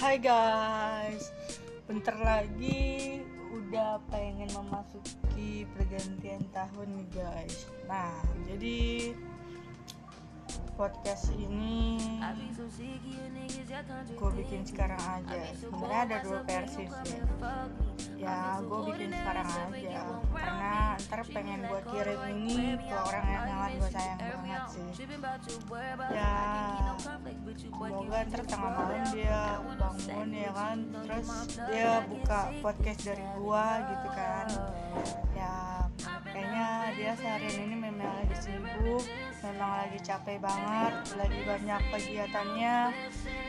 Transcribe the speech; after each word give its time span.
Hai 0.00 0.16
guys, 0.16 1.28
bentar 1.84 2.16
lagi 2.16 3.20
udah 3.52 4.00
pengen 4.08 4.48
memasuki 4.48 5.68
pergantian 5.76 6.40
tahun 6.56 6.88
nih 6.96 7.08
guys. 7.20 7.68
Nah, 7.84 8.24
jadi 8.48 9.12
podcast 10.80 11.28
ini 11.36 12.00
gue 14.16 14.30
bikin 14.40 14.64
sekarang 14.64 15.04
aja. 15.04 15.52
Sebenarnya 15.52 16.00
ada 16.08 16.16
dua 16.24 16.40
versi 16.48 16.88
sih. 16.88 17.20
Ya, 18.20 18.60
gue 18.60 18.80
bikin 18.92 19.10
sekarang 19.16 19.48
aja. 19.48 20.02
karena 20.28 20.74
ntar 21.00 21.20
pengen 21.32 21.60
gue 21.64 21.80
kirim 21.88 22.20
ini 22.36 22.76
ke 22.76 22.96
orang 22.96 23.26
yang 23.26 23.44
sangat 23.48 23.70
gue 23.72 23.90
sayang 23.90 24.18
banget 24.20 24.62
sih. 24.68 24.88
Ya, 26.12 26.36
semoga 27.56 28.18
ntar 28.28 28.42
tengah 28.44 28.70
malam 28.76 29.02
dia 29.16 29.42
bangun 29.80 30.28
ya 30.36 30.50
kan? 30.52 30.78
terus 31.00 31.28
dia 31.72 31.92
buka 32.06 32.40
podcast 32.60 33.00
dari 33.08 33.24
gua 33.40 33.66
gitu 33.88 34.08
kan. 34.12 34.46
Ya 35.32 35.56
kayaknya 36.30 36.68
dia 36.94 37.12
seharian 37.18 37.56
ini 37.66 37.76
memang 37.90 38.22
lagi 38.22 38.36
sibuk 38.38 39.04
memang 39.42 39.70
lagi 39.82 39.98
capek 39.98 40.38
banget 40.38 40.94
lagi 41.18 41.40
banyak 41.42 41.80
kegiatannya. 41.90 42.76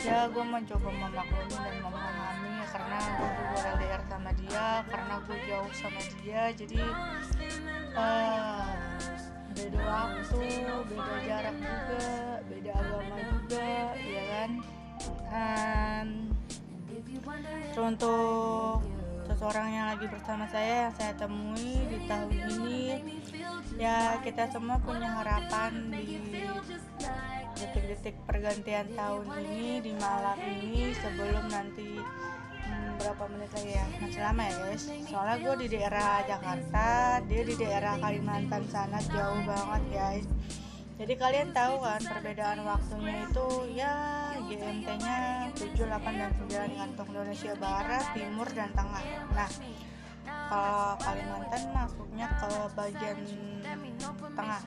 Ya 0.02 0.18
gue 0.32 0.46
mencoba 0.48 0.90
memaklumi 0.90 1.56
dan 1.60 1.76
memahami 1.86 2.41
karena 2.72 3.00
gue 3.20 3.62
LDR 3.76 4.02
sama 4.08 4.32
dia 4.40 4.68
karena 4.88 5.16
gue 5.28 5.38
jauh 5.46 5.72
sama 5.76 6.02
dia 6.24 6.44
jadi 6.56 6.82
uh, 7.96 8.72
beda 9.52 9.80
waktu 9.84 10.44
beda 10.88 11.16
jarak 11.28 11.56
juga 11.60 12.08
beda 12.48 12.72
agama 12.72 13.18
juga 13.20 13.72
ya 14.00 14.24
kan? 14.32 14.52
Dan 15.32 16.08
untuk 17.76 18.84
seseorang 19.28 19.68
yang 19.72 19.88
lagi 19.96 20.06
bersama 20.12 20.44
saya 20.52 20.88
yang 20.88 20.96
saya 20.96 21.14
temui 21.16 21.76
di 21.88 22.00
tahun 22.06 22.36
ini 22.52 22.84
ya 23.80 24.20
kita 24.22 24.52
semua 24.52 24.78
punya 24.84 25.08
harapan 25.08 25.90
di 25.90 26.20
detik-detik 27.56 28.16
pergantian 28.28 28.92
tahun 28.94 29.26
ini 29.42 29.82
di 29.82 29.94
malam 29.98 30.38
ini 30.46 30.92
sebelum 31.00 31.46
nanti 31.48 31.98
berapa 33.02 33.24
menit 33.34 33.52
lagi 33.58 33.72
ya. 33.74 33.86
Masih 33.98 34.22
lama 34.22 34.42
ya 34.46 34.54
guys? 34.62 34.84
Soalnya 35.10 35.36
gue 35.42 35.56
di 35.66 35.68
daerah 35.74 36.12
Jakarta 36.24 36.88
dia 37.26 37.42
di 37.42 37.56
daerah 37.58 37.94
Kalimantan 37.98 38.64
sana 38.70 39.00
jauh 39.10 39.42
banget 39.42 39.84
guys. 39.90 40.26
Jadi 41.02 41.14
kalian 41.18 41.50
tahu 41.50 41.82
kan 41.82 42.02
perbedaan 42.06 42.62
waktunya 42.62 43.26
itu 43.26 43.48
ya 43.74 43.96
GMT 44.46 44.88
nya 45.02 45.50
7, 45.58 45.74
8, 45.74 46.22
dan 46.22 46.32
9 46.46 46.78
kantong 46.78 47.10
Indonesia 47.10 47.54
Barat, 47.58 48.06
Timur, 48.14 48.48
dan 48.54 48.70
Tengah. 48.78 49.04
Nah 49.34 49.50
kalau 50.46 50.94
Kalimantan 51.02 51.64
masuknya 51.74 52.28
ke 52.38 52.52
bagian 52.78 53.18
tengah. 54.38 54.62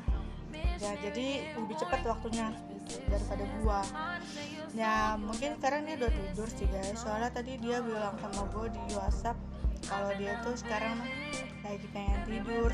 Ya 0.82 0.92
jadi 0.98 1.54
lebih 1.54 1.76
cepat 1.78 2.02
waktunya 2.02 2.50
daripada 3.06 3.44
gua 3.62 3.80
ya 4.74 5.14
mungkin 5.14 5.54
sekarang 5.58 5.86
dia 5.86 5.94
udah 6.02 6.12
tidur 6.12 6.48
sih 6.50 6.66
guys. 6.68 6.98
Soalnya 6.98 7.30
tadi 7.30 7.56
dia 7.62 7.78
bilang 7.80 8.18
sama 8.18 8.42
gua 8.50 8.66
di 8.68 8.82
WhatsApp 8.94 9.38
kalau 9.86 10.10
dia 10.18 10.34
tuh 10.42 10.54
sekarang 10.58 10.98
lagi 11.62 11.86
pengen 11.94 12.20
tidur. 12.26 12.70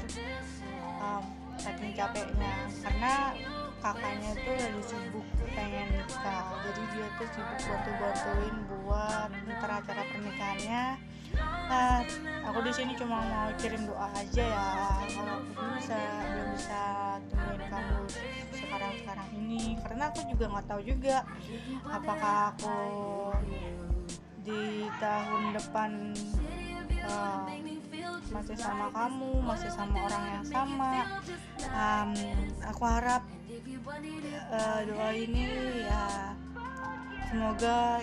Um, 1.01 1.25
saking 1.61 1.93
capeknya. 1.93 2.53
Karena 2.81 3.37
kakaknya 3.85 4.33
tuh 4.37 4.57
lagi 4.57 4.83
sibuk 4.85 5.27
pengen 5.53 5.89
nikah. 5.97 6.45
Jadi 6.65 6.83
dia 6.97 7.07
tuh 7.21 7.29
sibuk 7.37 7.59
bantu-bantuin 7.69 8.57
buat 8.69 9.31
ntar 9.49 9.71
acara 9.81 10.03
pernikahannya 10.09 11.10
nah, 11.71 12.03
aku 12.51 12.59
di 12.67 12.73
sini 12.75 12.93
cuma 12.99 13.23
mau 13.23 13.49
kirim 13.61 13.87
doa 13.87 14.09
aja 14.15 14.45
ya. 14.45 14.69
Kalau 15.07 15.35
aku 15.39 15.63
bisa 15.79 15.99
belum 16.27 16.49
bisa 16.57 16.83
temuin 17.31 17.63
kamu 17.71 17.99
sekarang 18.55 18.93
sekarang 19.01 19.29
ini. 19.37 19.63
Karena 19.83 20.05
aku 20.11 20.21
juga 20.29 20.45
nggak 20.51 20.67
tahu 20.67 20.81
juga 20.83 21.17
apakah 21.87 22.37
aku 22.55 22.79
di 24.41 24.89
tahun 24.99 25.43
depan 25.53 25.91
uh, 27.05 27.45
masih 28.31 28.57
sama 28.57 28.87
kamu 28.95 29.31
masih 29.43 29.71
sama 29.71 29.97
orang 30.07 30.25
yang 30.39 30.47
sama. 30.47 30.93
Um, 31.71 32.11
aku 32.65 32.83
harap 32.89 33.23
uh, 34.51 34.81
doa 34.87 35.11
ini 35.15 35.47
ya 35.87 36.35
semoga 37.31 38.03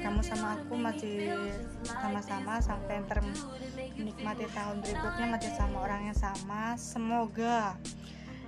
kamu 0.00 0.20
sama 0.24 0.56
aku 0.56 0.74
masih 0.80 1.28
sama-sama 1.84 2.56
sampai 2.56 3.04
ntar 3.04 3.20
menikmati 4.00 4.48
tahun 4.48 4.80
berikutnya 4.80 5.26
masih 5.28 5.52
sama 5.52 5.76
orang 5.84 6.08
yang 6.08 6.16
sama. 6.16 6.72
Semoga 6.80 7.76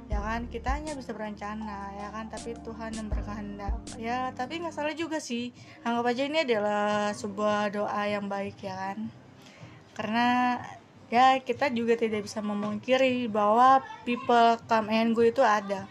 ya 0.08 0.24
kan? 0.24 0.48
Kita 0.48 0.80
hanya 0.80 0.96
bisa 0.96 1.12
berencana 1.12 1.92
ya 1.92 2.08
kan? 2.08 2.32
Tapi 2.32 2.56
Tuhan 2.64 2.96
yang 2.96 3.12
berkehendak. 3.12 3.74
Ya 4.00 4.32
tapi 4.32 4.64
nggak 4.64 4.72
salah 4.72 4.96
juga 4.96 5.20
sih. 5.20 5.52
Anggap 5.84 6.16
aja 6.16 6.22
ini 6.24 6.38
adalah 6.40 7.12
sebuah 7.12 7.68
doa 7.76 8.02
yang 8.08 8.32
baik 8.32 8.56
ya 8.64 8.72
kan? 8.72 9.12
Karena 9.92 10.56
ya 11.12 11.36
kita 11.40 11.68
juga 11.68 12.00
tidak 12.00 12.24
bisa 12.24 12.40
memungkiri 12.40 13.28
bahwa 13.28 13.84
people 14.08 14.56
come 14.64 14.88
and 14.88 15.12
go 15.12 15.20
itu 15.20 15.44
ada 15.44 15.84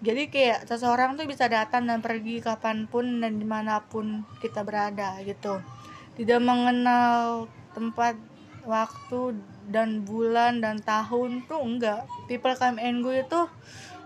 jadi 0.00 0.32
kayak 0.32 0.64
seseorang 0.64 1.20
tuh 1.20 1.28
bisa 1.28 1.44
datang 1.44 1.84
dan 1.84 2.00
pergi 2.00 2.40
kapan 2.40 2.88
pun 2.88 3.20
dan 3.20 3.36
di 3.36 3.44
mana 3.44 3.84
pun 3.84 4.24
kita 4.40 4.64
berada 4.64 5.20
gitu. 5.20 5.60
Tidak 6.16 6.40
mengenal 6.40 7.52
tempat 7.76 8.16
waktu 8.64 9.36
dan 9.68 10.08
bulan 10.08 10.64
dan 10.64 10.80
tahun 10.80 11.44
tuh 11.44 11.60
enggak. 11.60 12.08
People 12.32 12.56
come 12.56 12.80
and 12.80 13.04
go 13.04 13.12
itu 13.12 13.40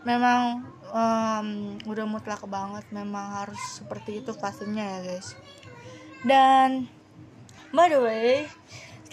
memang 0.03 0.67
um, 0.91 1.79
udah 1.87 2.07
mutlak 2.11 2.43
banget. 2.51 2.83
Memang 2.91 3.47
harus 3.47 3.63
seperti 3.79 4.19
itu 4.19 4.35
fasenya 4.35 4.99
ya 4.99 5.01
guys. 5.15 5.39
Dan 6.27 6.91
by 7.71 7.87
the 7.87 8.03
way 8.03 8.51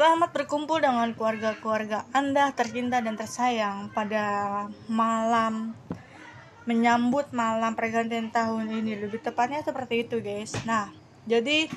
selamat 0.01 0.33
berkumpul 0.33 0.81
dengan 0.81 1.13
keluarga-keluarga 1.13 2.09
anda 2.09 2.49
tercinta 2.57 3.05
dan 3.05 3.13
tersayang 3.13 3.93
pada 3.93 4.65
malam 4.89 5.77
menyambut 6.69 7.33
malam 7.33 7.73
pergantian 7.73 8.29
tahun 8.29 8.69
ini. 8.69 8.97
Lebih 9.01 9.21
tepatnya 9.21 9.65
seperti 9.65 10.05
itu 10.05 10.21
guys. 10.21 10.53
Nah 10.65 10.89
jadi 11.25 11.69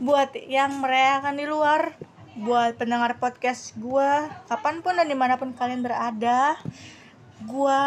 buat 0.00 0.32
yang 0.46 0.80
merayakan 0.80 1.34
di 1.36 1.46
luar 1.46 1.94
buat 2.38 2.78
pendengar 2.78 3.18
podcast 3.18 3.74
gue 3.76 4.10
kapan 4.46 4.80
pun 4.80 4.94
dan 4.94 5.10
di 5.10 5.18
mana 5.18 5.34
pun 5.34 5.50
kalian 5.50 5.82
berada 5.82 6.54
gue 7.42 7.82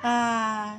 uh, 0.00 0.70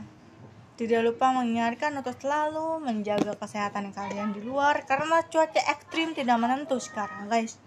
tidak 0.81 1.01
lupa 1.05 1.29
mengingatkan 1.29 1.93
untuk 1.93 2.17
selalu 2.17 2.81
menjaga 2.81 3.37
kesehatan 3.37 3.93
kalian 3.93 4.33
di 4.33 4.41
luar 4.41 4.81
karena 4.89 5.21
cuaca 5.21 5.61
ekstrim 5.69 6.17
tidak 6.17 6.41
menentu 6.41 6.81
sekarang 6.81 7.29
guys. 7.29 7.61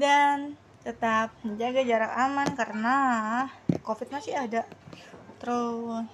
Dan 0.00 0.56
tetap 0.80 1.36
menjaga 1.44 1.84
jarak 1.84 2.12
aman 2.16 2.48
karena 2.56 2.96
covid 3.84 4.08
masih 4.08 4.40
ada 4.40 4.64
terus. 5.38 6.06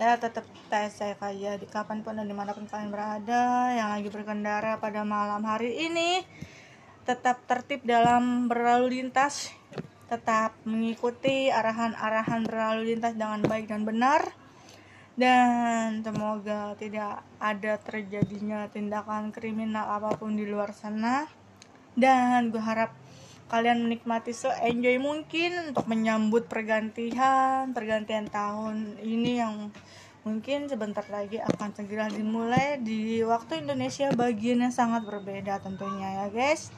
Ya 0.00 0.18
tetap 0.18 0.48
safe 0.72 1.20
aja 1.20 1.54
di 1.60 1.68
kapan 1.68 2.02
pun 2.02 2.16
dan 2.18 2.26
di 2.26 2.34
mana 2.34 2.56
pun 2.56 2.66
kalian 2.66 2.90
berada. 2.90 3.70
Yang 3.76 3.88
lagi 3.88 4.08
berkendara 4.10 4.72
pada 4.82 5.04
malam 5.04 5.44
hari 5.44 5.88
ini 5.90 6.24
tetap 7.02 7.42
tertib 7.50 7.82
dalam 7.82 8.46
berlalu 8.46 9.02
lintas, 9.02 9.50
tetap 10.06 10.54
mengikuti 10.62 11.50
arahan-arahan 11.50 12.46
berlalu 12.46 12.94
lintas 12.94 13.18
dengan 13.18 13.42
baik 13.42 13.66
dan 13.66 13.82
benar, 13.82 14.22
dan 15.18 16.06
semoga 16.06 16.78
tidak 16.78 17.26
ada 17.42 17.74
terjadinya 17.82 18.70
tindakan 18.70 19.34
kriminal 19.34 19.98
apa 19.98 20.14
pun 20.14 20.38
di 20.38 20.46
luar 20.46 20.70
sana. 20.70 21.26
Dan 21.92 22.48
gue 22.48 22.62
harap 22.62 22.96
kalian 23.52 23.84
menikmati 23.84 24.32
so 24.32 24.48
enjoy 24.64 24.96
mungkin 24.96 25.76
untuk 25.76 25.84
menyambut 25.84 26.48
pergantian 26.48 27.76
pergantian 27.76 28.24
tahun 28.32 28.96
ini 29.04 29.44
yang 29.44 29.68
mungkin 30.24 30.72
sebentar 30.72 31.04
lagi 31.12 31.36
akan 31.42 31.76
segera 31.76 32.08
dimulai 32.08 32.80
di 32.80 33.20
waktu 33.20 33.60
Indonesia 33.60 34.08
bagian 34.16 34.64
yang 34.64 34.72
sangat 34.72 35.04
berbeda 35.04 35.60
tentunya 35.60 36.24
ya 36.24 36.26
guys. 36.30 36.72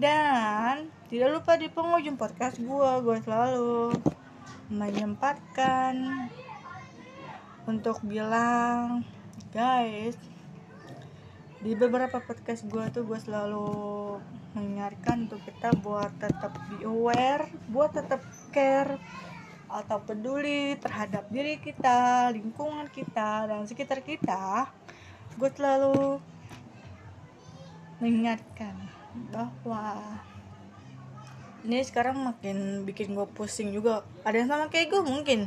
Dan 0.00 0.88
tidak 1.12 1.36
lupa 1.36 1.60
di 1.60 1.68
penghujung 1.68 2.16
podcast 2.16 2.56
gue, 2.56 2.90
gue 3.04 3.16
selalu 3.28 3.92
menyempatkan 4.72 5.92
untuk 7.68 8.00
bilang, 8.00 9.04
guys, 9.52 10.16
di 11.60 11.76
beberapa 11.76 12.24
podcast 12.24 12.64
gue 12.64 12.84
tuh 12.88 13.04
gue 13.04 13.20
selalu 13.20 13.68
mengingatkan 14.52 15.28
untuk 15.28 15.40
kita 15.44 15.72
buat 15.80 16.12
tetap 16.20 16.52
be 16.68 16.84
aware, 16.84 17.48
buat 17.72 17.92
tetap 17.96 18.20
care 18.52 19.00
atau 19.72 19.98
peduli 20.04 20.76
terhadap 20.76 21.32
diri 21.32 21.56
kita, 21.56 22.28
lingkungan 22.36 22.92
kita, 22.92 23.48
dan 23.48 23.64
sekitar 23.64 24.04
kita. 24.04 24.68
Gue 25.40 25.48
selalu 25.56 26.20
mengingatkan 28.04 28.76
bahwa 29.32 29.96
ini 31.64 31.80
sekarang 31.86 32.20
makin 32.20 32.84
bikin 32.84 33.16
gue 33.16 33.24
pusing 33.32 33.72
juga. 33.72 34.04
Ada 34.26 34.44
yang 34.44 34.50
sama 34.50 34.66
kayak 34.68 34.92
gue 34.92 35.02
mungkin. 35.06 35.40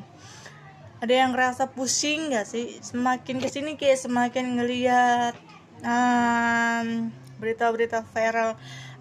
Ada 1.04 1.14
yang 1.14 1.36
ngerasa 1.36 1.70
pusing 1.76 2.34
gak 2.34 2.48
sih? 2.50 2.80
Semakin 2.82 3.38
ke 3.38 3.52
sini 3.52 3.76
kayak 3.78 4.00
semakin 4.00 4.58
ngeliat 4.58 5.36
um, 5.84 7.12
berita-berita 7.38 8.08
viral 8.16 8.56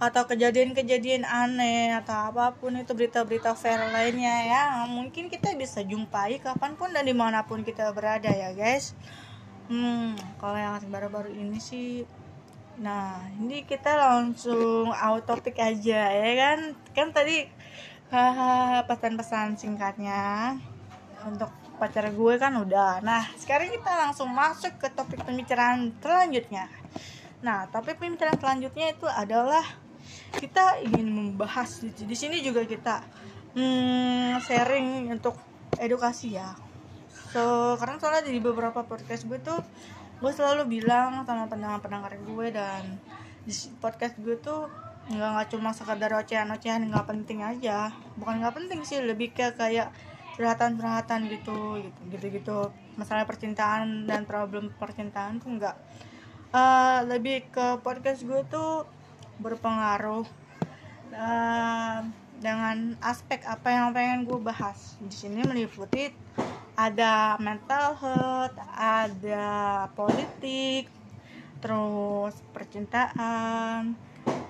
atau 0.04 0.28
kejadian-kejadian 0.28 1.24
aneh 1.24 1.96
atau 1.96 2.28
apa 2.28 2.52
pun 2.56 2.76
itu 2.76 2.92
berita-berita 2.92 3.56
viral 3.56 3.90
lainnya 3.90 4.36
ya. 4.44 4.62
Mungkin 4.84 5.32
kita 5.32 5.56
bisa 5.56 5.80
jumpai 5.80 6.38
kapan 6.44 6.76
pun 6.76 6.92
dan 6.92 7.08
di 7.08 7.16
mana 7.16 7.48
pun 7.48 7.64
kita 7.64 7.88
berada 7.96 8.28
ya 8.28 8.52
guys. 8.52 8.92
Hmm 9.72 10.12
kalau 10.36 10.60
yang 10.60 10.76
baru-baru 10.92 11.32
ini 11.32 11.56
sih 11.56 12.04
nah 12.74 13.22
ini 13.38 13.62
kita 13.62 13.94
langsung 13.94 14.90
out 14.90 15.24
topik 15.24 15.56
aja 15.56 16.12
ya 16.12 16.30
kan. 16.36 16.58
Kan 16.92 17.08
tadi 17.16 17.48
pesan-pesan 18.84 19.56
singkatnya 19.56 20.54
untuk 21.24 21.48
pacar 21.80 22.06
gue 22.12 22.34
kan 22.38 22.54
udah. 22.54 23.02
Nah 23.02 23.26
sekarang 23.34 23.72
kita 23.72 23.90
langsung 23.90 24.30
masuk 24.30 24.78
ke 24.78 24.86
topik 24.92 25.24
pembicaraan 25.26 25.90
selanjutnya. 25.98 26.70
Nah 27.42 27.66
topik 27.72 27.98
pembicaraan 27.98 28.38
selanjutnya 28.38 28.94
itu 28.94 29.08
adalah 29.10 29.64
kita 30.38 30.82
ingin 30.84 31.06
membahas 31.10 31.84
di 31.84 32.16
sini 32.16 32.42
juga 32.42 32.66
kita 32.66 33.04
hmm, 33.54 34.42
sharing 34.42 35.10
untuk 35.14 35.38
edukasi 35.78 36.38
ya. 36.38 36.54
So 37.34 37.74
karena 37.78 37.98
soalnya 37.98 38.30
di 38.30 38.38
beberapa 38.38 38.86
podcast 38.86 39.26
gue 39.26 39.38
tuh 39.42 39.58
gue 40.22 40.32
selalu 40.32 40.80
bilang 40.80 41.26
sama 41.26 41.50
pendengar-pendengar 41.50 42.14
gue 42.22 42.46
dan 42.54 42.98
di 43.44 43.52
podcast 43.82 44.14
gue 44.22 44.38
tuh 44.38 44.70
nggak 45.04 45.30
nggak 45.36 45.48
cuma 45.52 45.70
sekadar 45.76 46.16
ocehan-ocehan 46.16 46.86
nggak 46.90 47.06
penting 47.06 47.42
aja. 47.42 47.90
Bukan 48.18 48.42
nggak 48.42 48.54
penting 48.54 48.80
sih 48.86 49.02
lebih 49.02 49.34
ke 49.34 49.54
kayak 49.54 49.90
curhatan-curhatan 50.34 51.30
gitu 51.30 51.78
gitu 51.78 52.00
gitu 52.10 52.26
gitu 52.34 52.58
masalah 52.98 53.22
percintaan 53.22 54.06
dan 54.06 54.26
problem 54.26 54.70
percintaan 54.78 55.38
tuh 55.38 55.58
nggak. 55.58 55.76
Uh, 56.54 57.02
lebih 57.10 57.50
ke 57.50 57.82
podcast 57.82 58.22
gue 58.22 58.46
tuh 58.46 58.86
berpengaruh 59.38 60.26
uh, 61.14 61.98
dengan 62.38 62.98
aspek 63.00 63.40
apa 63.46 63.68
yang 63.72 63.94
pengen 63.96 64.28
gue 64.28 64.38
bahas. 64.42 64.98
Di 65.00 65.14
sini 65.14 65.40
meliputi 65.46 66.10
ada 66.74 67.38
mental 67.38 67.94
health, 67.96 68.58
ada 68.74 69.86
politik, 69.94 70.90
terus 71.62 72.34
percintaan, 72.50 73.94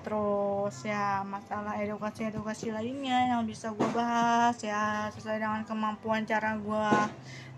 terus 0.01 0.75
ya 0.83 1.21
masalah 1.21 1.77
edukasi-edukasi 1.79 2.73
lainnya 2.73 3.31
yang 3.31 3.45
bisa 3.45 3.71
gue 3.71 3.89
bahas 3.93 4.57
ya 4.59 5.07
sesuai 5.13 5.39
dengan 5.39 5.61
kemampuan 5.63 6.25
cara 6.25 6.57
gue 6.57 6.89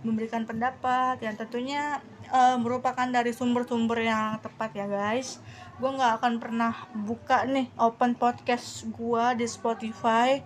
memberikan 0.03 0.43
pendapat. 0.43 1.17
Yang 1.23 1.47
tentunya 1.47 2.03
uh, 2.31 2.57
merupakan 2.59 3.07
dari 3.07 3.31
sumber-sumber 3.33 4.03
yang 4.03 4.39
tepat 4.43 4.75
ya 4.75 4.87
guys. 4.89 5.39
Gue 5.77 5.93
nggak 5.93 6.21
akan 6.21 6.33
pernah 6.41 6.73
buka 6.93 7.45
nih 7.45 7.69
open 7.77 8.17
podcast 8.17 8.87
gue 8.89 9.25
di 9.37 9.45
Spotify 9.45 10.41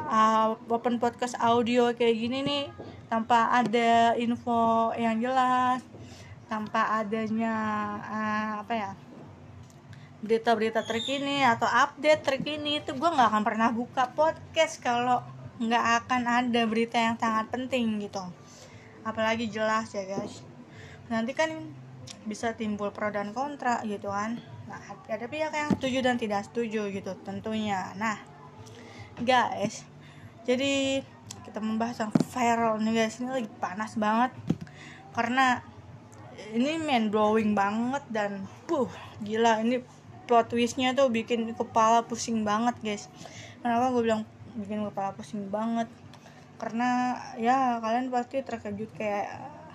uh, 0.00 0.56
open 0.68 1.00
podcast 1.00 1.36
audio 1.40 1.92
kayak 1.96 2.16
gini 2.16 2.38
nih 2.44 2.64
tanpa 3.08 3.48
ada 3.52 4.12
info 4.20 4.92
yang 4.96 5.16
jelas 5.20 5.80
tanpa 6.46 7.02
adanya 7.02 7.54
uh, 8.06 8.50
apa 8.62 8.74
ya 8.74 8.92
berita-berita 10.22 10.82
terkini 10.82 11.44
atau 11.44 11.68
update 11.68 12.22
terkini 12.24 12.82
itu 12.82 12.96
gue 12.96 13.10
nggak 13.10 13.28
akan 13.30 13.44
pernah 13.44 13.68
buka 13.70 14.10
podcast 14.14 14.80
kalau 14.80 15.22
nggak 15.56 16.04
akan 16.04 16.22
ada 16.24 16.62
berita 16.68 17.00
yang 17.00 17.16
sangat 17.16 17.48
penting 17.48 17.96
gitu. 18.04 18.20
Apalagi 19.06 19.48
jelas 19.48 19.88
ya 19.94 20.04
guys 20.04 20.55
nanti 21.06 21.32
kan 21.32 21.50
bisa 22.26 22.58
timbul 22.58 22.90
pro 22.90 23.10
dan 23.14 23.30
kontra 23.30 23.82
gitu 23.86 24.10
kan. 24.10 24.38
Nah 24.66 24.82
ada 25.06 25.26
pihak 25.30 25.54
yang 25.54 25.70
setuju 25.78 25.98
dan 26.02 26.16
tidak 26.18 26.46
setuju 26.46 26.90
gitu 26.90 27.14
tentunya. 27.22 27.94
Nah 27.94 28.18
guys 29.22 29.86
jadi 30.46 31.02
kita 31.46 31.58
membahas 31.62 32.06
yang 32.06 32.12
viral 32.14 32.78
nih 32.82 32.94
guys. 32.94 33.18
Ini 33.22 33.30
lagi 33.30 33.50
panas 33.62 33.94
banget. 33.98 34.34
Karena 35.14 35.62
ini 36.52 36.78
main 36.78 37.08
blowing 37.08 37.54
banget 37.56 38.02
dan 38.10 38.44
puh 38.66 38.90
gila 39.22 39.62
ini 39.62 39.80
plot 40.26 40.50
twistnya 40.50 40.92
tuh 40.92 41.10
bikin 41.10 41.54
kepala 41.54 42.02
pusing 42.02 42.42
banget 42.42 42.74
guys. 42.82 43.06
Kenapa 43.62 43.94
gue 43.94 44.02
bilang 44.02 44.22
bikin 44.58 44.82
kepala 44.86 45.14
pusing 45.14 45.46
banget? 45.50 45.86
Karena 46.58 47.18
ya 47.38 47.78
kalian 47.78 48.10
pasti 48.10 48.42
terkejut 48.42 48.90
kayak 48.98 49.30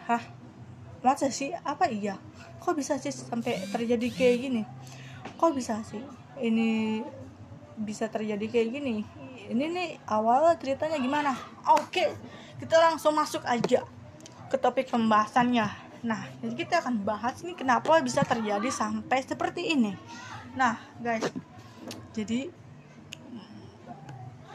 hah 0.07 0.24
masa 1.01 1.33
sih 1.33 1.51
apa 1.65 1.89
iya? 1.89 2.18
Kok 2.62 2.77
bisa 2.77 2.98
sih 3.01 3.09
sampai 3.13 3.65
terjadi 3.69 4.07
kayak 4.13 4.38
gini? 4.48 4.62
Kok 5.38 5.51
bisa 5.57 5.81
sih 5.86 6.01
ini 6.42 7.01
bisa 7.77 8.09
terjadi 8.09 8.45
kayak 8.45 8.69
gini? 8.77 9.06
Ini 9.51 9.65
nih 9.68 9.89
awalnya 10.07 10.56
ceritanya 10.62 10.98
gimana? 11.01 11.33
Oke 11.68 12.13
kita 12.62 12.77
langsung 12.77 13.18
masuk 13.18 13.42
aja 13.50 13.81
ke 14.48 14.57
topik 14.62 14.94
pembahasannya. 14.94 15.68
Nah 16.06 16.21
jadi 16.42 16.53
kita 16.53 16.86
akan 16.86 17.01
bahas 17.01 17.42
nih 17.42 17.57
kenapa 17.57 17.97
bisa 18.06 18.21
terjadi 18.21 18.69
sampai 18.69 19.25
seperti 19.25 19.74
ini. 19.74 19.97
Nah 20.54 20.77
guys 21.01 21.25
jadi 22.13 22.54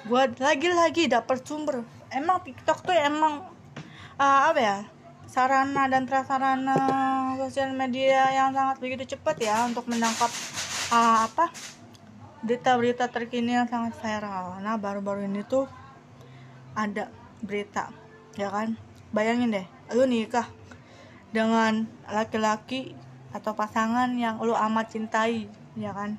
gue 0.06 0.22
lagi-lagi 0.38 1.10
dapet 1.10 1.42
sumber. 1.42 1.82
Emang 2.14 2.38
TikTok 2.46 2.86
tuh 2.86 2.94
emang 2.94 3.50
uh, 4.16 4.40
apa 4.54 4.60
ya 4.62 4.76
sarana 5.26 5.90
dan 5.90 6.06
prasarana 6.06 6.78
sosial 7.36 7.74
media 7.74 8.30
yang 8.32 8.54
sangat 8.54 8.78
begitu 8.78 9.18
cepat 9.18 9.36
ya 9.42 9.66
untuk 9.66 9.84
menangkap 9.90 10.30
uh, 10.94 11.26
apa 11.26 11.50
berita-berita 12.46 13.10
terkini 13.10 13.58
yang 13.58 13.66
sangat 13.66 13.98
viral. 13.98 14.62
Nah 14.62 14.78
baru-baru 14.78 15.26
ini 15.26 15.42
tuh 15.42 15.66
ada 16.78 17.10
berita 17.42 17.90
ya 18.38 18.48
kan? 18.54 18.78
Bayangin 19.10 19.50
deh 19.54 19.66
lu 19.94 20.06
nikah 20.06 20.46
dengan 21.34 21.86
laki-laki 22.06 22.94
atau 23.34 23.52
pasangan 23.52 24.14
yang 24.14 24.38
lu 24.38 24.54
amat 24.54 24.94
cintai 24.94 25.50
ya 25.74 25.90
kan? 25.90 26.14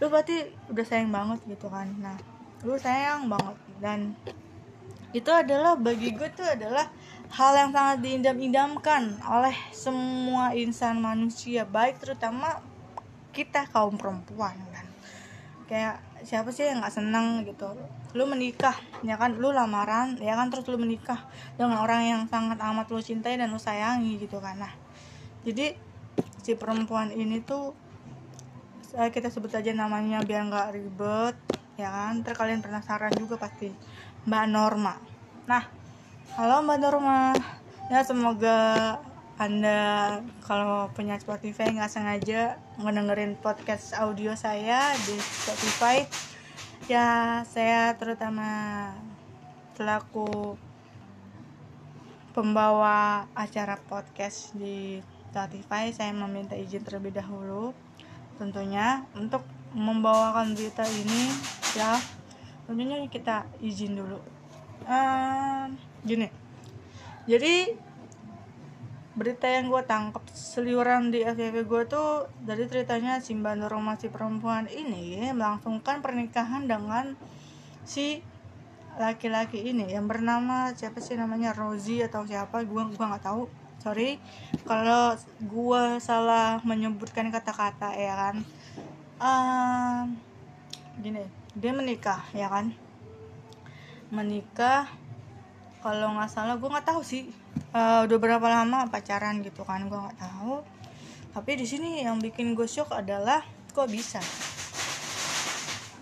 Lu 0.00 0.08
berarti 0.08 0.48
udah 0.72 0.84
sayang 0.88 1.12
banget 1.12 1.44
gitu 1.44 1.68
kan? 1.68 1.92
Nah 2.00 2.16
lu 2.64 2.80
sayang 2.80 3.28
banget. 3.28 3.56
Dan 3.80 4.16
itu 5.10 5.28
adalah 5.28 5.74
bagi 5.74 6.14
gue 6.14 6.28
tuh 6.32 6.46
adalah 6.46 6.86
hal 7.30 7.52
yang 7.54 7.70
sangat 7.70 8.02
diidam-idamkan 8.02 9.22
oleh 9.22 9.54
semua 9.70 10.50
insan 10.50 10.98
manusia 10.98 11.62
baik 11.62 12.02
terutama 12.02 12.58
kita 13.30 13.70
kaum 13.70 13.94
perempuan 13.94 14.58
kan. 14.74 14.86
Kayak 15.70 16.02
siapa 16.26 16.50
sih 16.50 16.66
yang 16.66 16.82
nggak 16.82 16.90
seneng 16.90 17.46
gitu? 17.46 17.70
Lu 18.18 18.26
menikah 18.26 18.74
ya 19.06 19.14
kan? 19.14 19.38
Lu 19.38 19.54
lamaran 19.54 20.18
ya 20.18 20.34
kan? 20.34 20.50
Terus 20.50 20.66
lu 20.66 20.82
menikah 20.82 21.22
dengan 21.54 21.78
orang 21.78 22.02
yang 22.02 22.22
sangat 22.26 22.58
amat 22.58 22.90
lu 22.90 22.98
cintai 22.98 23.38
dan 23.38 23.54
lu 23.54 23.62
sayangi 23.62 24.18
gitu 24.18 24.42
kan. 24.42 24.58
Nah 24.58 24.74
jadi 25.46 25.78
si 26.42 26.58
perempuan 26.58 27.14
ini 27.14 27.38
tuh 27.46 27.78
saya 28.82 29.14
kita 29.14 29.30
sebut 29.30 29.54
aja 29.54 29.70
namanya 29.70 30.26
biar 30.26 30.50
nggak 30.50 30.68
ribet 30.74 31.38
ya 31.78 31.94
kan? 31.94 32.26
Terus 32.26 32.34
kalian 32.34 32.58
penasaran 32.58 33.14
juga 33.14 33.38
pasti. 33.38 33.70
Mbak 34.26 34.44
Norma. 34.50 34.98
Nah 35.46 35.79
halo 36.38 36.62
Mbak 36.62 36.78
Norma. 36.78 37.34
Ya 37.90 38.06
semoga 38.06 38.58
anda 39.34 40.22
kalau 40.46 40.86
punya 40.94 41.18
Spotify 41.18 41.74
nggak 41.74 41.90
sengaja 41.90 42.54
ngedengerin 42.78 43.34
podcast 43.34 43.90
audio 43.98 44.38
saya 44.38 44.94
di 44.94 45.18
Spotify. 45.18 46.06
Ya 46.86 47.42
saya 47.50 47.98
terutama 47.98 48.46
selaku 49.74 50.54
pembawa 52.30 53.26
acara 53.34 53.74
podcast 53.90 54.54
di 54.54 55.02
Spotify 55.34 55.90
saya 55.90 56.14
meminta 56.14 56.54
izin 56.54 56.86
terlebih 56.86 57.18
dahulu. 57.18 57.74
Tentunya 58.38 59.02
untuk 59.18 59.42
membawakan 59.74 60.54
berita 60.54 60.86
ini 60.86 61.26
ya 61.74 61.98
tentunya 62.70 63.02
kita 63.10 63.50
izin 63.58 63.98
dulu 63.98 64.39
uh, 64.86 65.66
gini. 66.04 66.28
Jadi 67.28 67.76
berita 69.20 69.50
yang 69.50 69.68
gue 69.68 69.82
tangkap 69.84 70.24
seliuran 70.32 71.12
di 71.12 71.20
FYP 71.20 71.66
gue 71.68 71.82
tuh 71.90 72.30
dari 72.40 72.64
ceritanya 72.70 73.20
si 73.20 73.36
Bandoro 73.36 73.76
masih 73.82 74.08
perempuan 74.08 74.64
ini 74.70 75.28
melangsungkan 75.36 76.00
pernikahan 76.00 76.64
dengan 76.64 77.18
si 77.84 78.24
laki-laki 78.96 79.60
ini 79.60 79.92
yang 79.92 80.08
bernama 80.08 80.72
siapa 80.72 80.98
sih 81.04 81.20
namanya? 81.20 81.52
Rosie 81.52 82.06
atau 82.06 82.24
siapa? 82.26 82.64
Gue 82.64 82.82
gua 82.96 83.06
nggak 83.14 83.24
tahu. 83.24 83.46
Sorry. 83.80 84.20
Kalau 84.68 85.16
gue 85.40 85.82
salah 86.02 86.60
menyebutkan 86.64 87.32
kata-kata 87.32 87.96
ya 87.96 88.14
kan? 88.16 88.36
Uh, 89.20 90.00
gini. 91.00 91.24
Dia 91.56 91.72
menikah 91.74 92.24
ya 92.32 92.46
kan 92.46 92.89
menikah 94.10 94.90
kalau 95.80 96.12
nggak 96.12 96.28
salah 96.28 96.60
gue 96.60 96.68
nggak 96.68 96.86
tahu 96.86 97.00
sih. 97.00 97.30
Uh, 97.70 98.04
udah 98.06 98.18
berapa 98.18 98.46
lama 98.46 98.90
pacaran 98.90 99.40
gitu 99.40 99.64
kan 99.64 99.86
gue 99.86 99.96
nggak 99.96 100.18
tahu. 100.20 100.60
Tapi 101.30 101.50
di 101.56 101.66
sini 101.66 102.02
yang 102.02 102.18
bikin 102.18 102.58
gue 102.58 102.66
shock 102.66 102.90
adalah 102.92 103.40
kok 103.70 103.88
bisa? 103.88 104.20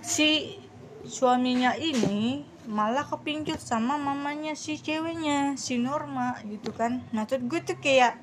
Si 0.02 0.58
suaminya 1.06 1.76
ini 1.78 2.42
malah 2.68 3.04
kepincut 3.08 3.60
sama 3.60 3.96
mamanya 3.96 4.52
si 4.52 4.76
ceweknya 4.76 5.56
si 5.56 5.80
Norma 5.80 6.36
gitu 6.44 6.72
kan. 6.72 7.04
Nah 7.12 7.24
tuh 7.24 7.40
gue 7.44 7.60
tuh 7.64 7.80
kayak 7.80 8.20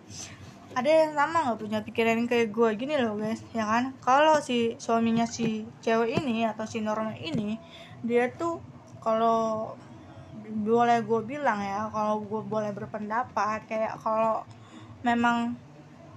ada 0.76 0.92
yang 0.92 1.16
sama 1.16 1.48
nggak 1.48 1.60
punya 1.62 1.80
pikiran 1.88 2.28
kayak 2.28 2.52
gue 2.52 2.70
gini 2.76 3.00
loh 3.00 3.16
guys 3.16 3.42
ya 3.56 3.64
kan? 3.70 3.96
Kalau 4.04 4.42
si 4.44 4.76
suaminya 4.82 5.24
si 5.24 5.64
cewek 5.80 6.20
ini 6.20 6.44
atau 6.44 6.68
si 6.68 6.84
Norma 6.84 7.16
ini 7.16 7.56
dia 8.04 8.28
tuh 8.34 8.60
kalau 9.06 9.78
boleh 10.66 11.06
gue 11.06 11.22
bilang 11.24 11.62
ya 11.62 11.86
kalau 11.94 12.26
gue 12.26 12.42
boleh 12.42 12.74
berpendapat 12.74 13.70
kayak 13.70 14.02
kalau 14.02 14.42
memang 15.06 15.54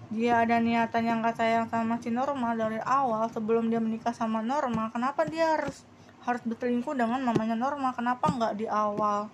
dia 0.09 0.41
ada 0.41 0.57
niatan 0.57 1.05
yang 1.05 1.19
gak 1.21 1.37
sayang 1.37 1.69
sama 1.69 2.01
si 2.01 2.09
Norma 2.09 2.57
dari 2.57 2.81
awal 2.81 3.29
sebelum 3.29 3.69
dia 3.69 3.77
menikah 3.77 4.17
sama 4.17 4.41
Norma 4.41 4.89
kenapa 4.89 5.29
dia 5.29 5.53
harus 5.53 5.85
harus 6.25 6.41
berselingkuh 6.49 6.97
dengan 6.97 7.21
mamanya 7.21 7.57
Norma 7.57 7.93
kenapa 7.93 8.29
nggak 8.29 8.57
di 8.57 8.67
awal 8.69 9.29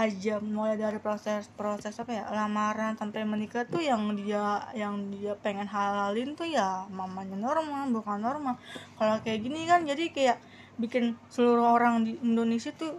aja 0.00 0.40
mulai 0.40 0.80
dari 0.80 0.96
proses 0.96 1.44
proses 1.52 1.92
apa 2.00 2.08
ya 2.08 2.24
lamaran 2.32 2.96
sampai 2.96 3.28
menikah 3.28 3.68
tuh 3.68 3.84
yang 3.84 4.16
dia 4.16 4.64
yang 4.72 5.12
dia 5.12 5.36
pengen 5.36 5.68
halalin 5.68 6.32
tuh 6.32 6.48
ya 6.48 6.88
mamanya 6.88 7.36
Norma 7.36 7.84
bukan 7.92 8.16
Norma 8.20 8.56
kalau 8.96 9.20
kayak 9.20 9.44
gini 9.44 9.68
kan 9.68 9.84
jadi 9.84 10.08
kayak 10.08 10.38
bikin 10.80 11.14
seluruh 11.28 11.76
orang 11.76 12.08
di 12.08 12.16
Indonesia 12.24 12.72
tuh 12.72 12.96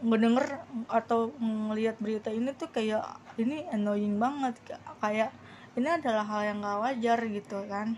ngedenger 0.00 0.64
atau 0.88 1.32
ngelihat 1.40 2.00
berita 2.00 2.32
ini 2.32 2.52
tuh 2.56 2.68
kayak 2.72 3.04
ini 3.36 3.64
annoying 3.72 4.16
banget. 4.16 4.56
Kayak 5.00 5.32
ini 5.76 5.88
adalah 5.88 6.24
hal 6.24 6.40
yang 6.44 6.64
gak 6.64 6.80
wajar 6.80 7.18
gitu 7.28 7.64
kan. 7.68 7.96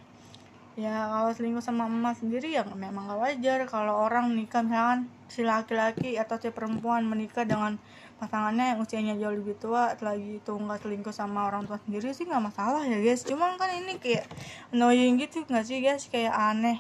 Ya 0.73 1.05
kalau 1.05 1.31
selingkuh 1.37 1.61
sama 1.61 1.85
emak 1.85 2.17
sendiri 2.17 2.49
ya 2.49 2.65
memang 2.65 3.05
gak 3.05 3.21
wajar 3.21 3.59
kalau 3.69 4.09
orang 4.09 4.33
nikah 4.33 4.65
misalkan 4.65 5.13
si 5.29 5.45
laki-laki 5.45 6.17
atau 6.17 6.41
si 6.41 6.49
perempuan 6.49 7.05
menikah 7.05 7.45
dengan 7.45 7.77
pasangannya 8.17 8.73
yang 8.73 8.79
usianya 8.81 9.15
jauh 9.19 9.35
lebih 9.35 9.59
tua 9.59 9.99
lagi 9.99 10.39
itu 10.39 10.53
nggak 10.55 10.79
selingkuh 10.87 11.11
sama 11.11 11.51
orang 11.51 11.67
tua 11.67 11.83
sendiri 11.83 12.15
sih 12.15 12.23
nggak 12.23 12.55
masalah 12.55 12.87
ya 12.87 13.03
guys. 13.03 13.27
Cuman 13.27 13.59
kan 13.59 13.75
ini 13.75 13.99
kayak 13.99 14.31
annoying 14.71 15.19
gitu 15.19 15.43
nggak 15.43 15.67
sih 15.67 15.83
guys? 15.83 16.07
Kayak 16.07 16.35
aneh. 16.39 16.79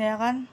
Ya 0.00 0.16
kan 0.16 0.48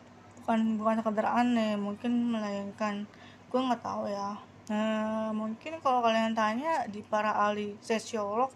bukan 0.47 0.79
bukan 0.79 1.03
sekedar 1.03 1.27
aneh 1.27 1.75
mungkin 1.75 2.31
melainkan 2.31 3.03
gue 3.51 3.59
nggak 3.59 3.83
tahu 3.83 4.07
ya. 4.07 4.39
Nah, 4.71 5.35
mungkin 5.35 5.75
kalau 5.83 5.99
kalian 5.99 6.31
tanya 6.31 6.87
di 6.87 7.03
para 7.03 7.35
ahli 7.35 7.75
sosiolog 7.83 8.47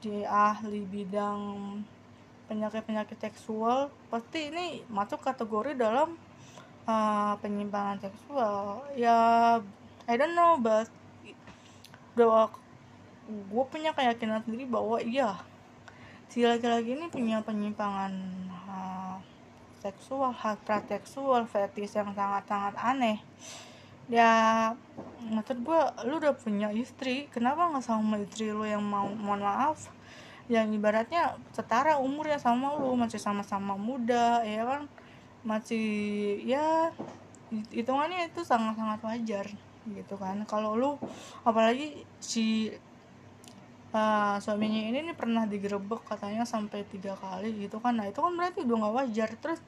di 0.00 0.24
ahli 0.24 0.88
bidang 0.88 1.36
penyakit-penyakit 2.48 3.20
seksual 3.20 3.92
pasti 4.08 4.48
ini 4.48 4.80
masuk 4.88 5.20
kategori 5.20 5.76
dalam 5.76 6.16
uh, 6.88 7.36
penyimpangan 7.44 8.08
seksual. 8.08 8.88
Ya 8.96 9.60
I 10.08 10.16
don't 10.16 10.32
know 10.32 10.56
but 10.56 10.88
bahwa 12.16 12.48
gue 13.28 13.64
punya 13.68 13.92
keyakinan 13.92 14.40
sendiri 14.48 14.64
bahwa 14.64 14.96
iya 15.04 15.36
si 16.32 16.40
laki-laki 16.40 16.96
ini 16.96 17.12
punya 17.12 17.44
penyimpangan 17.44 18.16
seksual 19.78 20.34
seksual 20.90 21.42
fetis 21.46 21.94
yang 21.94 22.10
sangat-sangat 22.14 22.74
aneh. 22.78 23.18
Ya 24.08 24.72
maksud 25.28 25.60
gue 25.60 25.80
lu 26.08 26.16
udah 26.16 26.32
punya 26.32 26.72
istri 26.72 27.28
kenapa 27.28 27.68
nggak 27.68 27.84
sama 27.84 28.16
istri 28.18 28.50
lu 28.50 28.64
yang 28.64 28.82
mau 28.82 29.06
mohon 29.06 29.44
maaf? 29.44 29.92
Yang 30.48 30.80
ibaratnya 30.80 31.36
setara 31.52 32.00
umur 32.00 32.24
ya 32.26 32.40
sama 32.40 32.72
lu 32.80 32.96
masih 32.96 33.20
sama-sama 33.20 33.76
muda 33.76 34.42
ya 34.42 34.64
kan? 34.64 34.82
Masih 35.44 35.86
ya 36.42 36.90
hitungannya 37.72 38.28
itu 38.32 38.40
sangat-sangat 38.42 39.00
wajar 39.04 39.46
gitu 39.88 40.14
kan? 40.16 40.40
Kalau 40.48 40.74
lu 40.74 40.90
apalagi 41.44 42.02
si 42.16 42.72
uh, 43.92 44.36
suaminya 44.40 44.82
ini 44.88 45.04
nih 45.04 45.16
pernah 45.16 45.44
digerebek 45.48 46.04
katanya 46.04 46.44
sampai 46.44 46.84
tiga 46.88 47.16
kali 47.16 47.54
gitu 47.56 47.80
kan. 47.80 47.96
Nah 47.96 48.08
itu 48.08 48.20
kan 48.20 48.32
berarti 48.34 48.64
udah 48.64 48.76
nggak 48.76 48.94
wajar. 48.94 49.30
Terus 49.40 49.60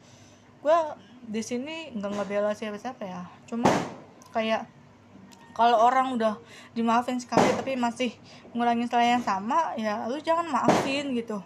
gue 0.60 0.78
di 1.24 1.42
sini 1.44 1.92
nggak 1.96 2.12
ngebela 2.16 2.52
siapa-siapa 2.52 3.02
ya. 3.04 3.22
Cuma 3.48 3.68
kayak 4.34 4.68
kalau 5.56 5.82
orang 5.82 6.14
udah 6.16 6.38
dimaafin 6.72 7.18
sekali 7.18 7.50
tapi 7.52 7.74
masih 7.74 8.14
ngulangin 8.54 8.86
salah 8.86 9.18
yang 9.18 9.24
sama 9.24 9.74
ya 9.76 10.06
lu 10.08 10.16
jangan 10.22 10.48
maafin 10.48 11.12
gitu. 11.16 11.40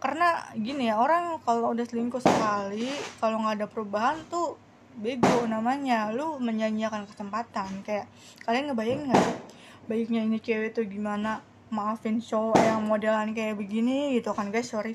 Karena 0.00 0.48
gini 0.56 0.88
ya 0.88 0.96
orang 0.96 1.36
kalau 1.44 1.76
udah 1.76 1.84
selingkuh 1.84 2.22
sekali 2.22 2.88
kalau 3.20 3.42
nggak 3.44 3.60
ada 3.60 3.66
perubahan 3.68 4.16
tuh 4.32 4.56
bego 4.96 5.46
namanya. 5.46 6.10
Lu 6.12 6.40
menyanyiakan 6.40 7.06
kesempatan. 7.06 7.84
Kayak 7.84 8.08
kalian 8.44 8.72
ngebayangin 8.72 9.12
nggak 9.12 9.26
baiknya 9.90 10.22
ini 10.22 10.38
cewek 10.38 10.70
tuh 10.70 10.86
gimana 10.86 11.42
maafin 11.70 12.18
cowok 12.18 12.58
yang 12.58 12.82
modelan 12.82 13.30
kayak 13.32 13.56
begini 13.56 14.18
gitu 14.18 14.34
kan 14.34 14.50
guys 14.50 14.70
sorry. 14.70 14.94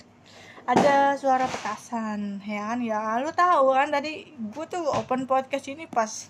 Ada 0.65 1.15
suara 1.21 1.45
petasan 1.45 2.41
ya 2.41 2.73
kan? 2.73 2.79
Ya 2.81 2.99
lu 3.21 3.31
tahu 3.31 3.73
kan 3.73 3.89
tadi 3.93 4.33
gue 4.33 4.65
tuh 4.67 4.83
open 4.91 5.29
podcast 5.29 5.65
ini 5.71 5.87
pas 5.87 6.29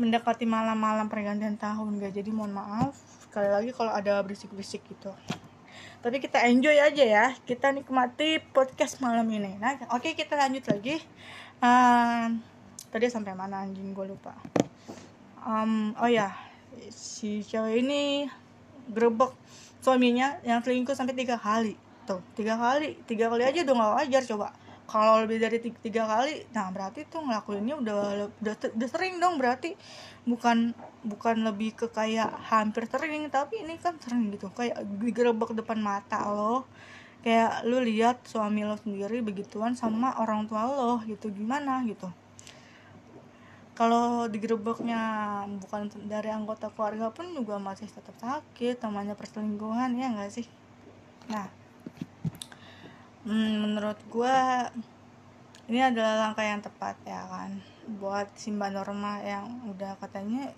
mendekati 0.00 0.48
malam-malam 0.48 1.12
pergantian 1.12 1.60
tahun 1.60 2.00
gak 2.00 2.16
jadi 2.16 2.32
mohon 2.32 2.56
maaf 2.56 2.96
sekali 3.20 3.52
lagi 3.52 3.70
kalau 3.70 3.92
ada 3.92 4.18
berisik-berisik 4.24 4.82
gitu. 4.88 5.12
Tapi 6.00 6.16
kita 6.18 6.40
enjoy 6.48 6.80
aja 6.80 7.04
ya. 7.04 7.26
Kita 7.44 7.70
nikmati 7.70 8.40
podcast 8.40 8.98
malam 9.04 9.28
ini. 9.28 9.60
Nah 9.60 9.76
oke 9.92 10.08
okay, 10.08 10.12
kita 10.16 10.34
lanjut 10.40 10.64
lagi. 10.66 10.96
Uh, 11.60 12.40
tadi 12.88 13.06
sampai 13.12 13.36
mana 13.36 13.60
anjing? 13.60 13.92
Gue 13.92 14.08
lupa. 14.08 14.32
Um, 15.44 15.92
oh 16.00 16.08
ya 16.08 16.32
si 16.88 17.44
cewek 17.44 17.84
ini 17.84 18.26
grebek. 18.88 19.32
Suaminya 19.80 20.36
yang 20.44 20.60
selingkuh 20.60 20.92
sampai 20.92 21.16
tiga 21.16 21.40
kali. 21.40 21.76
Tuh 22.04 22.20
tiga 22.36 22.56
kali. 22.56 22.96
Tiga 23.04 23.28
kali 23.28 23.42
aja 23.44 23.64
udah 23.64 23.74
gak 23.76 23.94
wajar 24.00 24.22
coba. 24.24 24.48
Kalau 24.90 25.22
lebih 25.22 25.38
dari 25.38 25.62
tiga, 25.62 25.78
tiga 25.78 26.02
kali 26.08 26.42
nah 26.50 26.66
berarti 26.74 27.06
tuh 27.06 27.22
ngelakuinnya 27.22 27.78
udah 27.78 27.98
udah, 28.42 28.54
udah 28.76 28.88
sering 28.90 29.22
dong 29.22 29.38
berarti. 29.40 29.78
Bukan 30.26 30.76
bukan 31.06 31.36
lebih 31.46 31.74
ke 31.74 31.86
kayak 31.88 32.28
hampir 32.52 32.84
sering 32.90 33.30
tapi 33.32 33.64
ini 33.64 33.80
kan 33.80 33.96
sering 34.02 34.28
gitu. 34.34 34.52
Kayak 34.52 34.84
digerebek 35.00 35.56
depan 35.56 35.80
mata 35.80 36.28
lo. 36.28 36.68
Kayak 37.20 37.68
lu 37.68 37.84
lihat 37.84 38.24
suami 38.24 38.64
lo 38.64 38.80
sendiri 38.80 39.20
begituan 39.20 39.76
sama 39.76 40.16
orang 40.20 40.44
tua 40.48 40.68
lo 40.68 41.00
gitu. 41.06 41.32
Gimana 41.32 41.84
gitu 41.88 42.10
kalau 43.80 44.28
digerebeknya 44.28 45.00
bukan 45.56 45.88
dari 46.04 46.28
anggota 46.28 46.68
keluarga 46.68 47.08
pun 47.08 47.32
juga 47.32 47.56
masih 47.56 47.88
tetap 47.88 48.12
sakit 48.20 48.76
namanya 48.84 49.16
perselingkuhan 49.16 49.96
ya 49.96 50.12
enggak 50.12 50.36
sih? 50.36 50.44
Nah 51.32 51.48
hmm, 53.24 53.52
menurut 53.64 53.96
gue 54.12 54.36
ini 55.72 55.80
adalah 55.80 56.28
langkah 56.28 56.44
yang 56.44 56.60
tepat 56.60 57.00
ya 57.08 57.24
kan? 57.24 57.56
Buat 57.96 58.28
Simba 58.36 58.68
Norma 58.68 59.24
yang 59.24 59.48
udah 59.72 59.96
katanya 59.96 60.52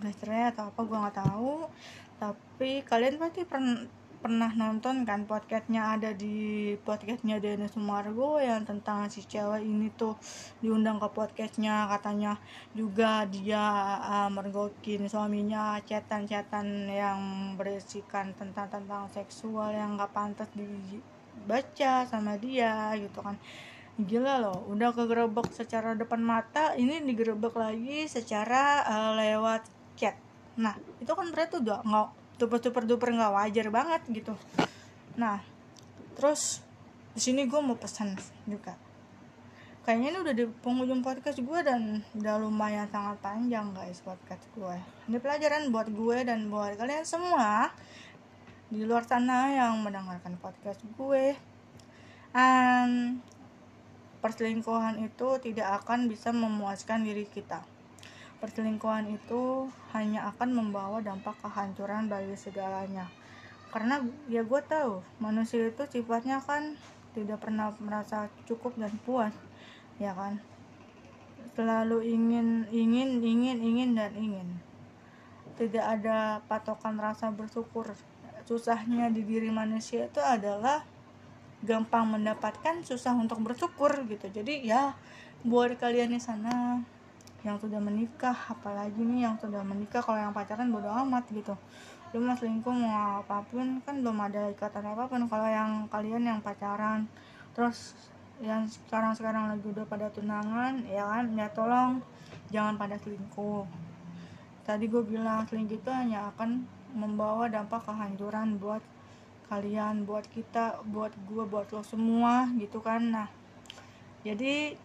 cerai 0.00 0.48
atau 0.48 0.72
apa 0.72 0.80
gue 0.80 0.96
nggak 0.96 1.18
tahu. 1.28 1.68
Tapi 2.16 2.88
kalian 2.88 3.20
pasti 3.20 3.44
pernah 3.44 3.84
pernah 4.22 4.54
nonton 4.54 5.02
kan 5.02 5.26
podcastnya 5.26 5.98
ada 5.98 6.14
di 6.14 6.70
podcastnya 6.86 7.42
Dennis 7.42 7.74
Sumargo 7.74 8.38
yang 8.38 8.62
tentang 8.62 9.10
si 9.10 9.26
cewek 9.26 9.66
ini 9.66 9.90
tuh 9.98 10.14
diundang 10.62 11.02
ke 11.02 11.10
podcastnya 11.10 11.90
katanya 11.90 12.38
juga 12.70 13.26
dia 13.26 13.98
uh, 13.98 14.30
mergokin 14.30 15.10
suaminya 15.10 15.82
cetan-cetan 15.82 16.86
yang 16.86 17.20
berisikan 17.58 18.30
tentang 18.38 18.70
tentang 18.70 19.10
seksual 19.10 19.74
yang 19.74 19.98
gak 19.98 20.14
pantas 20.14 20.46
di 20.54 20.70
baca 21.42 22.06
sama 22.06 22.38
dia 22.38 22.94
gitu 23.02 23.26
kan. 23.26 23.34
Gila 23.98 24.38
loh 24.38 24.62
udah 24.70 24.94
kegerebek 24.94 25.50
secara 25.50 25.98
depan 25.98 26.22
mata 26.22 26.78
ini 26.78 27.02
digerebek 27.02 27.58
lagi 27.58 28.06
secara 28.06 28.86
uh, 28.86 29.18
lewat 29.18 29.66
chat. 29.98 30.14
Nah 30.62 30.78
itu 31.02 31.10
kan 31.10 31.26
berarti 31.34 31.58
udah 31.58 31.82
nggak 31.82 32.21
super 32.42 32.58
super 32.58 32.82
duper 32.82 33.14
nggak 33.14 33.30
wajar 33.30 33.66
banget 33.70 34.02
gitu. 34.10 34.34
Nah 35.14 35.38
terus 36.18 36.58
di 37.14 37.22
sini 37.22 37.46
gue 37.46 37.60
mau 37.62 37.78
pesan 37.78 38.18
juga. 38.50 38.74
Kayaknya 39.82 40.08
ini 40.14 40.18
udah 40.22 40.34
di 40.34 40.44
penghujung 40.62 41.02
podcast 41.02 41.42
gue 41.42 41.60
dan 41.62 42.02
udah 42.14 42.38
lumayan 42.38 42.86
sangat 42.86 43.18
panjang 43.18 43.74
guys 43.74 43.98
podcast 43.98 44.46
gue 44.54 44.78
ini 45.10 45.18
pelajaran 45.18 45.74
buat 45.74 45.90
gue 45.90 46.22
dan 46.22 46.46
buat 46.46 46.78
kalian 46.78 47.02
semua 47.02 47.74
di 48.70 48.86
luar 48.86 49.02
sana 49.02 49.50
yang 49.50 49.82
mendengarkan 49.82 50.38
podcast 50.38 50.78
gue 50.94 51.34
and 52.30 53.18
perselingkuhan 54.22 55.02
itu 55.02 55.28
tidak 55.42 55.82
akan 55.82 56.06
bisa 56.06 56.30
memuaskan 56.30 57.02
diri 57.02 57.26
kita 57.26 57.66
perselingkuhan 58.42 59.06
itu 59.06 59.70
hanya 59.94 60.26
akan 60.34 60.50
membawa 60.50 60.98
dampak 60.98 61.38
kehancuran 61.38 62.10
bagi 62.10 62.34
segalanya. 62.34 63.06
Karena 63.70 64.02
ya 64.26 64.42
gue 64.42 64.60
tahu 64.66 64.98
manusia 65.22 65.70
itu 65.70 65.86
sifatnya 65.86 66.42
kan 66.42 66.74
tidak 67.14 67.38
pernah 67.38 67.70
merasa 67.78 68.26
cukup 68.50 68.74
dan 68.74 68.90
puas 69.06 69.30
ya 70.02 70.10
kan? 70.18 70.42
Selalu 71.54 72.02
ingin 72.02 72.66
ingin 72.74 73.22
ingin 73.22 73.62
ingin 73.62 73.90
dan 73.94 74.12
ingin. 74.18 74.48
Tidak 75.54 75.84
ada 75.86 76.42
patokan 76.50 76.98
rasa 76.98 77.30
bersyukur. 77.30 77.94
Susahnya 78.42 79.06
di 79.06 79.22
diri 79.22 79.54
manusia 79.54 80.10
itu 80.10 80.18
adalah 80.18 80.82
gampang 81.62 82.10
mendapatkan 82.18 82.82
susah 82.82 83.14
untuk 83.14 83.38
bersyukur 83.38 84.02
gitu. 84.10 84.26
Jadi 84.34 84.66
ya 84.66 84.98
buat 85.46 85.78
kalian 85.78 86.10
di 86.10 86.18
sana 86.18 86.82
yang 87.42 87.58
sudah 87.58 87.82
menikah 87.82 88.34
apalagi 88.46 89.02
nih 89.02 89.26
yang 89.26 89.34
sudah 89.38 89.66
menikah 89.66 89.98
kalau 89.98 90.18
yang 90.18 90.30
pacaran 90.30 90.70
bodo 90.70 90.86
amat 90.86 91.26
gitu. 91.34 91.54
Lu 92.14 92.22
mau 92.22 92.38
selingkuh 92.38 92.70
mau 92.70 93.18
apa 93.24 93.42
pun 93.50 93.82
kan 93.82 93.98
belum 93.98 94.18
ada 94.22 94.50
ikatan 94.54 94.84
apa 94.86 95.10
pun. 95.10 95.26
Kalau 95.26 95.48
yang 95.50 95.90
kalian 95.90 96.22
yang 96.22 96.38
pacaran 96.38 97.10
terus 97.52 97.98
yang 98.40 98.64
sekarang 98.66 99.12
sekarang 99.12 99.50
lagi 99.52 99.66
udah 99.68 99.86
pada 99.86 100.08
tunangan 100.08 100.82
ya 100.88 101.04
kan 101.04 101.24
ya 101.36 101.46
tolong 101.50 101.98
jangan 102.54 102.78
pada 102.78 102.94
selingkuh. 103.02 103.66
Tadi 104.62 104.84
gue 104.86 105.02
bilang 105.02 105.42
selingkuh 105.50 105.78
itu 105.82 105.90
hanya 105.90 106.30
akan 106.34 106.62
membawa 106.94 107.50
dampak 107.50 107.82
kehancuran 107.82 108.60
buat 108.62 108.84
kalian 109.50 110.08
buat 110.08 110.24
kita 110.30 110.80
buat 110.88 111.12
gue 111.28 111.44
buat 111.44 111.66
lo 111.74 111.82
semua 111.82 112.46
gitu 112.54 112.78
kan. 112.78 113.02
Nah 113.10 113.28
jadi 114.22 114.78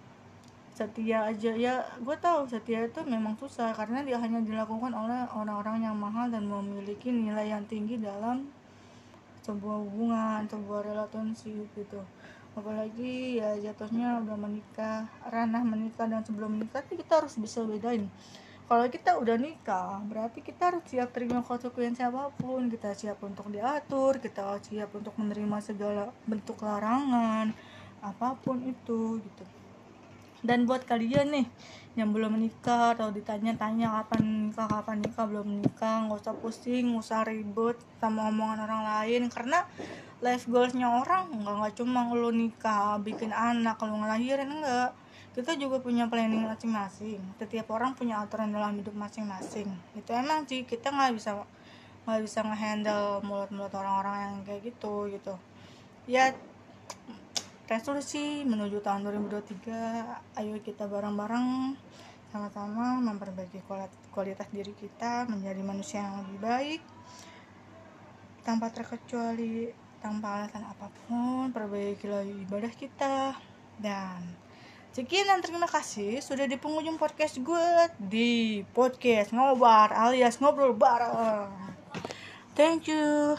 setia 0.78 1.26
aja. 1.26 1.52
Ya 1.58 1.82
gue 1.98 2.16
tahu 2.22 2.46
setia 2.46 2.86
itu 2.86 3.02
memang 3.02 3.34
susah 3.42 3.74
karena 3.74 4.06
dia 4.06 4.22
hanya 4.22 4.38
dilakukan 4.46 4.94
oleh 4.94 5.26
orang-orang 5.34 5.90
yang 5.90 5.98
mahal 5.98 6.30
dan 6.30 6.46
memiliki 6.46 7.10
nilai 7.10 7.50
yang 7.50 7.66
tinggi 7.66 7.98
dalam 7.98 8.46
sebuah 9.42 9.78
hubungan 9.82 10.46
sebuah 10.46 10.82
relasi 10.86 11.66
gitu. 11.74 12.00
Apalagi 12.54 13.42
ya 13.42 13.58
jatuhnya 13.58 14.22
udah 14.22 14.38
menikah 14.38 15.10
ranah 15.34 15.66
menikah 15.66 16.06
dan 16.06 16.22
sebelum 16.22 16.62
menikah 16.62 16.86
kita 16.86 17.26
harus 17.26 17.34
bisa 17.42 17.66
bedain. 17.66 18.06
Kalau 18.68 18.86
kita 18.92 19.16
udah 19.18 19.40
nikah 19.40 20.04
berarti 20.06 20.44
kita 20.46 20.70
harus 20.70 20.84
siap 20.86 21.10
terima 21.10 21.42
konsekuensi 21.42 22.06
apa 22.06 22.30
pun. 22.38 22.70
Kita 22.70 22.94
siap 22.94 23.18
untuk 23.26 23.50
diatur 23.50 24.22
kita 24.22 24.62
siap 24.62 24.94
untuk 24.94 25.18
menerima 25.18 25.58
segala 25.58 26.14
bentuk 26.30 26.62
larangan 26.62 27.50
apa 27.98 28.38
pun 28.38 28.62
itu 28.62 29.18
gitu 29.18 29.57
dan 30.46 30.70
buat 30.70 30.86
kalian 30.86 31.34
nih 31.34 31.48
yang 31.98 32.14
belum 32.14 32.38
menikah 32.38 32.94
atau 32.94 33.10
ditanya-tanya 33.10 33.90
kapan 33.90 34.54
nikah 34.54 34.70
kapan 34.70 35.02
nikah 35.02 35.26
belum 35.26 35.48
nikah 35.66 36.06
nggak 36.06 36.22
usah 36.22 36.36
pusing 36.38 36.94
nggak 36.94 37.02
usah 37.02 37.26
ribut 37.26 37.78
sama 37.98 38.30
omongan 38.30 38.70
orang 38.70 38.84
lain. 38.86 39.34
Karena 39.34 39.66
life 40.22 40.46
goalsnya 40.46 40.86
orang 40.86 41.34
nggak 41.34 41.56
nggak 41.58 41.74
cuma 41.82 42.06
lo 42.14 42.30
nikah 42.30 43.02
bikin 43.02 43.34
anak 43.34 43.82
kalau 43.82 43.98
ngelahirin 43.98 44.50
enggak 44.50 44.94
kita 45.38 45.54
juga 45.54 45.78
punya 45.82 46.10
planning 46.10 46.46
masing-masing. 46.46 47.22
Setiap 47.38 47.70
orang 47.70 47.94
punya 47.94 48.22
aturan 48.22 48.50
dalam 48.50 48.74
hidup 48.78 48.98
masing-masing. 48.98 49.70
Itu 49.94 50.10
emang 50.14 50.50
sih 50.50 50.66
kita 50.66 50.90
nggak 50.90 51.14
bisa 51.14 51.46
nggak 52.06 52.22
bisa 52.26 52.40
ngehandle 52.42 53.22
mulut-mulut 53.26 53.74
orang-orang 53.74 54.18
yang 54.22 54.36
kayak 54.46 54.62
gitu 54.70 55.10
gitu. 55.14 55.34
Ya 56.10 56.34
resolusi 57.68 58.48
menuju 58.48 58.80
tahun 58.80 59.04
2023 59.04 60.40
ayo 60.40 60.56
kita 60.64 60.88
bareng-bareng 60.88 61.76
sama-sama 62.32 63.00
memperbaiki 63.04 63.64
kualitas 64.12 64.48
diri 64.52 64.72
kita 64.76 65.28
menjadi 65.28 65.62
manusia 65.64 66.04
yang 66.04 66.24
lebih 66.24 66.40
baik 66.44 66.82
tanpa 68.48 68.72
terkecuali 68.72 69.68
tanpa 70.00 70.40
alasan 70.40 70.64
apa 70.64 70.88
pun 71.04 71.52
perbaiki 71.52 72.08
lagi 72.08 72.34
ibadah 72.48 72.74
kita. 72.74 73.36
Dan 73.78 74.24
sekian 74.96 75.28
dan 75.28 75.44
terima 75.44 75.68
kasih 75.68 76.24
sudah 76.24 76.48
di 76.48 76.56
penghujung 76.58 76.96
podcast 76.96 77.38
gue 77.44 77.70
di 78.00 78.64
podcast 78.72 79.36
ngobar 79.36 79.92
alias 79.94 80.40
ngobrol 80.40 80.74
bareng. 80.74 81.52
Thank 82.56 82.90
you 82.90 83.38